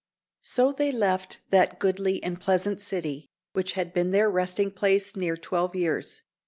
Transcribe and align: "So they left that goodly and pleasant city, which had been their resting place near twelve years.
"So 0.41 0.71
they 0.71 0.91
left 0.91 1.37
that 1.51 1.77
goodly 1.77 2.23
and 2.23 2.41
pleasant 2.41 2.81
city, 2.81 3.27
which 3.53 3.73
had 3.73 3.93
been 3.93 4.09
their 4.09 4.31
resting 4.31 4.71
place 4.71 5.15
near 5.15 5.37
twelve 5.37 5.75
years. 5.75 6.23